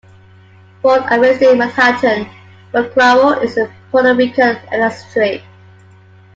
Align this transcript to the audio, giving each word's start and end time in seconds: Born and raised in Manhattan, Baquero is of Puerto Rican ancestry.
Born 0.81 1.03
and 1.11 1.21
raised 1.21 1.43
in 1.43 1.59
Manhattan, 1.59 2.27
Baquero 2.73 3.39
is 3.43 3.55
of 3.55 3.69
Puerto 3.91 4.15
Rican 4.15 4.55
ancestry. 4.73 5.43